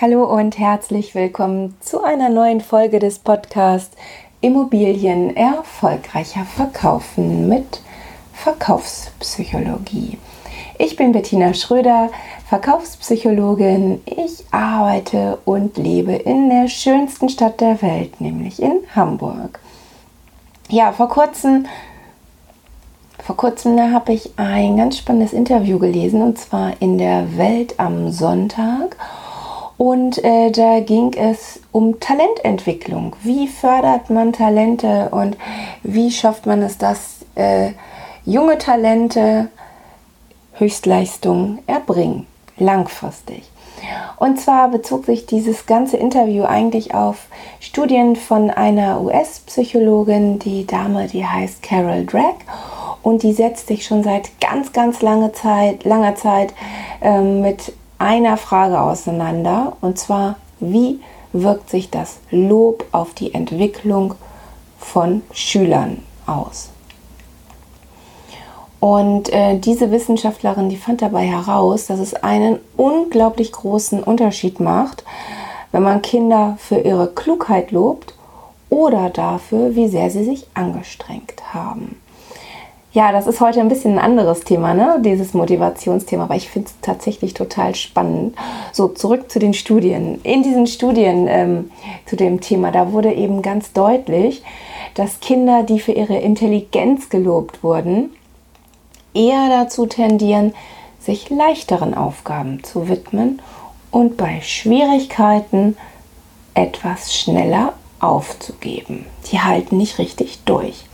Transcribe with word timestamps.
Hallo 0.00 0.22
und 0.22 0.56
herzlich 0.60 1.16
willkommen 1.16 1.74
zu 1.80 2.04
einer 2.04 2.28
neuen 2.28 2.60
Folge 2.60 3.00
des 3.00 3.18
Podcasts 3.18 3.96
Immobilien 4.40 5.36
erfolgreicher 5.36 6.44
verkaufen 6.44 7.48
mit 7.48 7.80
Verkaufspsychologie. 8.32 10.16
Ich 10.78 10.94
bin 10.94 11.10
Bettina 11.10 11.52
Schröder, 11.52 12.10
Verkaufspsychologin. 12.48 14.00
Ich 14.04 14.44
arbeite 14.52 15.40
und 15.44 15.76
lebe 15.76 16.12
in 16.12 16.48
der 16.48 16.68
schönsten 16.68 17.28
Stadt 17.28 17.60
der 17.60 17.82
Welt, 17.82 18.20
nämlich 18.20 18.62
in 18.62 18.78
Hamburg. 18.94 19.58
Ja, 20.68 20.92
vor 20.92 21.08
kurzem 21.08 21.66
vor 23.18 23.36
kurzem 23.36 23.80
habe 23.92 24.12
ich 24.12 24.30
ein 24.36 24.76
ganz 24.76 24.96
spannendes 24.98 25.32
Interview 25.32 25.80
gelesen 25.80 26.22
und 26.22 26.38
zwar 26.38 26.80
in 26.80 26.98
der 26.98 27.36
Welt 27.36 27.74
am 27.80 28.12
Sonntag. 28.12 28.96
Und 29.78 30.22
äh, 30.24 30.50
da 30.50 30.80
ging 30.80 31.12
es 31.12 31.60
um 31.70 32.00
Talententwicklung. 32.00 33.14
Wie 33.22 33.46
fördert 33.46 34.10
man 34.10 34.32
Talente 34.32 35.08
und 35.10 35.36
wie 35.84 36.10
schafft 36.10 36.46
man 36.46 36.62
es, 36.62 36.78
dass 36.78 37.24
äh, 37.36 37.70
junge 38.24 38.58
Talente 38.58 39.48
Höchstleistung 40.54 41.60
erbringen, 41.68 42.26
langfristig. 42.58 43.44
Und 44.18 44.40
zwar 44.40 44.68
bezog 44.68 45.06
sich 45.06 45.26
dieses 45.26 45.66
ganze 45.66 45.96
Interview 45.96 46.42
eigentlich 46.42 46.94
auf 46.94 47.26
Studien 47.60 48.16
von 48.16 48.50
einer 48.50 49.00
US-Psychologin, 49.00 50.40
die 50.40 50.66
Dame, 50.66 51.06
die 51.06 51.24
heißt 51.24 51.62
Carol 51.62 52.04
Drake 52.04 52.44
und 53.02 53.22
die 53.22 53.32
setzt 53.32 53.68
sich 53.68 53.86
schon 53.86 54.02
seit 54.02 54.40
ganz, 54.40 54.72
ganz 54.72 55.00
lange 55.00 55.32
Zeit, 55.32 55.84
langer 55.84 56.16
Zeit 56.16 56.52
ähm, 57.00 57.40
mit 57.40 57.72
einer 57.98 58.36
Frage 58.36 58.80
auseinander 58.80 59.76
und 59.80 59.98
zwar, 59.98 60.36
wie 60.60 61.00
wirkt 61.32 61.70
sich 61.70 61.90
das 61.90 62.18
Lob 62.30 62.86
auf 62.92 63.14
die 63.14 63.34
Entwicklung 63.34 64.14
von 64.78 65.22
Schülern 65.32 66.02
aus? 66.26 66.70
Und 68.80 69.32
äh, 69.32 69.58
diese 69.58 69.90
Wissenschaftlerin, 69.90 70.68
die 70.68 70.76
fand 70.76 71.02
dabei 71.02 71.26
heraus, 71.26 71.86
dass 71.86 71.98
es 71.98 72.14
einen 72.14 72.60
unglaublich 72.76 73.50
großen 73.50 74.02
Unterschied 74.02 74.60
macht, 74.60 75.04
wenn 75.72 75.82
man 75.82 76.00
Kinder 76.00 76.56
für 76.58 76.78
ihre 76.78 77.08
Klugheit 77.08 77.72
lobt 77.72 78.14
oder 78.70 79.10
dafür, 79.10 79.74
wie 79.74 79.88
sehr 79.88 80.10
sie 80.10 80.24
sich 80.24 80.46
angestrengt 80.54 81.52
haben. 81.52 82.00
Ja, 82.98 83.12
das 83.12 83.28
ist 83.28 83.40
heute 83.40 83.60
ein 83.60 83.68
bisschen 83.68 83.92
ein 83.92 84.04
anderes 84.04 84.40
Thema, 84.40 84.74
ne? 84.74 84.98
dieses 84.98 85.32
Motivationsthema, 85.32 86.24
aber 86.24 86.34
ich 86.34 86.50
finde 86.50 86.66
es 86.66 86.74
tatsächlich 86.82 87.32
total 87.32 87.76
spannend. 87.76 88.34
So, 88.72 88.88
zurück 88.88 89.30
zu 89.30 89.38
den 89.38 89.54
Studien. 89.54 90.20
In 90.24 90.42
diesen 90.42 90.66
Studien 90.66 91.28
ähm, 91.28 91.70
zu 92.06 92.16
dem 92.16 92.40
Thema, 92.40 92.72
da 92.72 92.90
wurde 92.90 93.12
eben 93.12 93.40
ganz 93.40 93.72
deutlich, 93.72 94.42
dass 94.94 95.20
Kinder, 95.20 95.62
die 95.62 95.78
für 95.78 95.92
ihre 95.92 96.16
Intelligenz 96.16 97.08
gelobt 97.08 97.62
wurden, 97.62 98.10
eher 99.14 99.48
dazu 99.48 99.86
tendieren, 99.86 100.52
sich 100.98 101.30
leichteren 101.30 101.94
Aufgaben 101.94 102.64
zu 102.64 102.88
widmen 102.88 103.40
und 103.92 104.16
bei 104.16 104.40
Schwierigkeiten 104.40 105.76
etwas 106.54 107.14
schneller 107.14 107.74
aufzugeben. 108.00 109.06
Die 109.30 109.38
halten 109.38 109.76
nicht 109.76 109.98
richtig 109.98 110.40
durch. 110.46 110.84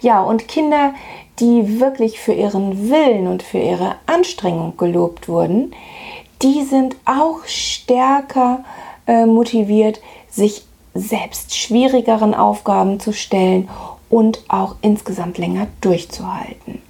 Ja, 0.00 0.22
und 0.22 0.48
Kinder, 0.48 0.94
die 1.40 1.80
wirklich 1.80 2.20
für 2.20 2.32
ihren 2.32 2.90
Willen 2.90 3.26
und 3.26 3.42
für 3.42 3.58
ihre 3.58 3.96
Anstrengung 4.06 4.76
gelobt 4.76 5.28
wurden, 5.28 5.72
die 6.42 6.62
sind 6.62 6.96
auch 7.04 7.44
stärker 7.46 8.64
äh, 9.06 9.26
motiviert, 9.26 10.00
sich 10.30 10.64
selbst 10.94 11.56
schwierigeren 11.56 12.34
Aufgaben 12.34 13.00
zu 13.00 13.12
stellen 13.12 13.68
und 14.10 14.44
auch 14.48 14.76
insgesamt 14.82 15.38
länger 15.38 15.68
durchzuhalten. 15.80 16.82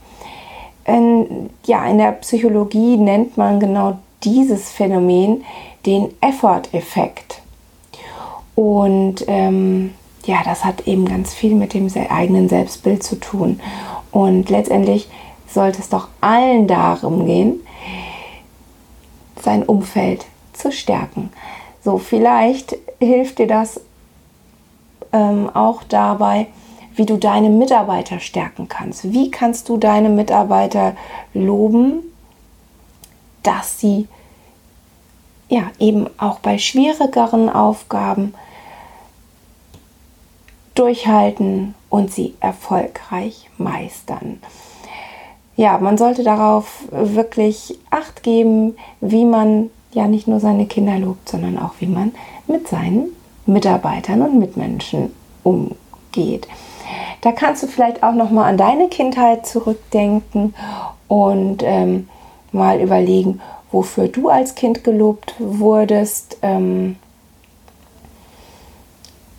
In, 0.85 1.51
ja, 1.65 1.87
in 1.87 1.99
der 1.99 2.13
Psychologie 2.13 2.97
nennt 2.97 3.37
man 3.37 3.61
genau 3.61 3.99
dieses 4.25 4.71
Phänomen 4.73 5.45
den 5.87 6.13
Effort-Effekt. 6.21 7.41
Und 8.55 9.25
ähm, 9.29 9.95
ja, 10.25 10.43
das 10.45 10.65
hat 10.65 10.87
eben 10.87 11.07
ganz 11.07 11.35
viel 11.35 11.55
mit 11.55 11.75
dem 11.75 11.89
eigenen 12.09 12.49
Selbstbild 12.49 13.03
zu 13.03 13.17
tun. 13.17 13.61
Und 14.11 14.51
letztendlich 14.51 15.09
sollte 15.49 15.81
es 15.81 15.89
doch 15.89 16.09
allen 16.21 16.67
darum 16.67 17.27
gehen, 17.27 17.61
sein 19.43 19.65
Umfeld 19.65 20.27
zu 20.53 20.71
stärken. 20.71 21.31
So, 21.85 21.99
vielleicht 21.99 22.77
hilft 23.01 23.39
dir 23.39 23.49
das 23.49 23.81
ähm, 25.13 25.51
auch 25.53 25.83
dabei, 25.83 26.47
wie 26.95 27.07
du 27.07 27.17
deine 27.17 27.51
Mitarbeiter 27.51 28.21
stärken 28.21 28.69
kannst. 28.69 29.13
Wie 29.13 29.31
kannst 29.31 29.69
du 29.69 29.77
deine 29.77 30.09
Mitarbeiter 30.09 30.95
loben, 31.35 32.03
dass 33.43 33.81
sie 33.81 34.07
ja 35.49 35.71
eben 35.79 36.09
auch 36.19 36.39
bei 36.39 36.59
schwierigeren 36.59 37.49
Aufgaben 37.49 38.35
durchhalten 40.75 41.75
und 41.91 42.13
sie 42.13 42.35
erfolgreich 42.41 43.49
meistern. 43.59 44.41
Ja, 45.57 45.79
man 45.79 45.99
sollte 45.99 46.25
darauf 46.25 46.85
wirklich 46.91 47.79
Acht 47.91 48.23
geben, 48.23 48.77
wie 49.01 49.25
man 49.25 49.71
ja 49.93 50.09
nicht 50.09 50.27
nur 50.27 50.41
seine 50.41 50.67
Kinder 50.67 50.99
lobt, 50.99 51.29
sondern 51.29 51.59
auch 51.59 51.75
wie 51.81 51.87
man 51.87 52.13
mit 52.47 52.69
seinen 52.69 53.15
Mitarbeitern 53.47 54.23
und 54.23 54.39
Mitmenschen 54.39 55.13
umgeht. 55.43 56.49
Da 57.21 57.33
kannst 57.33 57.63
du 57.63 57.67
vielleicht 57.67 58.03
auch 58.03 58.15
noch 58.15 58.31
mal 58.31 58.49
an 58.49 58.57
deine 58.57 58.89
Kindheit 58.89 59.47
zurückdenken 59.47 60.55
und 61.09 61.63
ähm, 61.63 62.09
mal 62.51 62.81
überlegen, 62.81 63.41
wofür 63.71 64.09
du 64.09 64.29
als 64.29 64.55
Kind 64.55 64.85
gelobt 64.85 65.35
wurdest. 65.39 66.39
Ähm, 66.43 66.97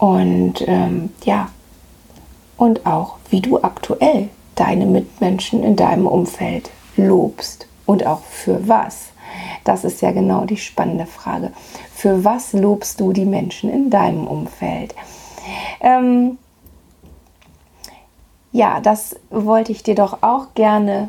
und 0.03 0.55
ähm, 0.67 1.11
ja, 1.23 1.49
und 2.57 2.85
auch, 2.85 3.19
wie 3.29 3.39
du 3.39 3.63
aktuell 3.63 4.27
deine 4.53 4.85
Mitmenschen 4.85 5.63
in 5.63 5.77
deinem 5.77 6.07
Umfeld 6.07 6.71
lobst 6.97 7.67
und 7.85 8.05
auch 8.05 8.19
für 8.19 8.67
was. 8.67 9.13
Das 9.63 9.85
ist 9.85 10.01
ja 10.01 10.11
genau 10.11 10.43
die 10.43 10.57
spannende 10.57 11.05
Frage. 11.05 11.53
Für 11.95 12.25
was 12.25 12.51
lobst 12.51 12.99
du 12.99 13.13
die 13.13 13.23
Menschen 13.23 13.69
in 13.69 13.89
deinem 13.89 14.27
Umfeld? 14.27 14.93
Ähm, 15.79 16.37
ja, 18.51 18.81
das 18.81 19.15
wollte 19.29 19.71
ich 19.71 19.83
dir 19.83 19.95
doch 19.95 20.17
auch 20.21 20.47
gerne 20.53 21.07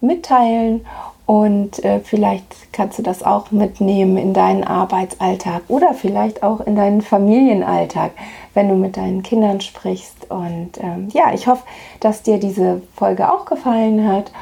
mitteilen 0.00 0.84
und 1.28 1.84
äh, 1.84 2.00
vielleicht 2.00 2.72
kannst 2.72 2.98
du 2.98 3.02
das 3.02 3.22
auch 3.22 3.50
mitnehmen 3.50 4.16
in 4.16 4.32
deinen 4.32 4.64
Arbeitsalltag 4.64 5.60
oder 5.68 5.92
vielleicht 5.92 6.42
auch 6.42 6.60
in 6.60 6.74
deinen 6.74 7.02
Familienalltag, 7.02 8.12
wenn 8.54 8.70
du 8.70 8.74
mit 8.76 8.96
deinen 8.96 9.22
Kindern 9.22 9.60
sprichst. 9.60 10.30
Und 10.30 10.78
ähm, 10.80 11.10
ja, 11.12 11.34
ich 11.34 11.46
hoffe, 11.46 11.64
dass 12.00 12.22
dir 12.22 12.40
diese 12.40 12.80
Folge 12.96 13.30
auch 13.30 13.44
gefallen 13.44 14.08
hat 14.08 14.32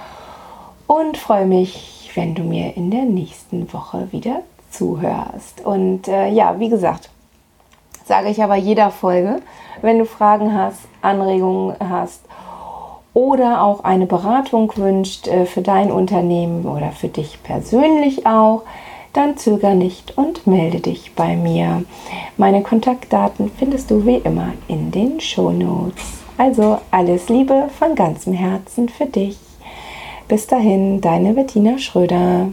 und 0.87 1.17
freue 1.17 1.47
mich, 1.47 2.13
wenn 2.15 2.37
du 2.37 2.45
mir 2.45 2.77
in 2.77 2.93
der 2.93 3.03
nächsten 3.03 3.73
Woche 3.73 4.07
wieder 4.13 4.43
zuhörst. 4.71 5.67
Und 5.67 6.07
äh, 6.07 6.29
ja, 6.29 6.61
wie 6.61 6.69
gesagt, 6.69 7.11
sage 8.05 8.29
ich 8.29 8.45
aber 8.45 8.55
jeder 8.55 8.93
Folge, 8.93 9.43
wenn 9.83 9.99
du 9.99 10.07
Fragen 10.07 10.55
hast, 10.57 10.83
Anregungen 11.03 11.75
hast 11.81 12.26
oder 13.16 13.62
auch 13.62 13.82
eine 13.82 14.04
Beratung 14.04 14.71
wünscht 14.77 15.27
äh, 15.27 15.47
für 15.47 15.62
dein 15.62 15.91
Unternehmen 15.91 16.66
oder 16.66 16.93
für 16.93 17.09
dich 17.09 17.43
persönlich 17.43 18.27
auch, 18.27 18.65
dann 19.15 19.38
zöger 19.38 19.75
nicht 19.75 20.19
und 20.19 20.47
melde 20.47 20.80
dich 20.80 21.15
bei 21.15 21.34
mir. 21.34 21.84
Meine 22.36 22.63
Kontaktdaten 22.63 23.51
findest 23.59 23.91
du 23.91 24.04
wie 24.04 24.16
immer 24.16 24.53
in 24.68 24.91
den 24.91 25.18
Shownotes. 25.18 26.18
Also 26.36 26.77
alles 26.91 27.30
Liebe 27.30 27.71
von 27.78 27.95
ganzem 27.95 28.34
Herzen 28.34 28.91
für 28.91 29.07
dich. 29.07 29.39
Bis 30.28 30.47
dahin, 30.47 31.01
deine 31.01 31.33
Bettina 31.33 31.78
Schröder. 31.78 32.48